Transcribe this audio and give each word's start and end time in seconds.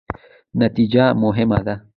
نتیجه 0.59 1.05
مهمه 1.23 1.59
ده 1.65 1.73